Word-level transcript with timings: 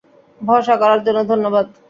ভরসা 0.41 0.75
করার 0.81 0.99
জন্য 1.05 1.19
ধন্যবাদ। 1.31 1.65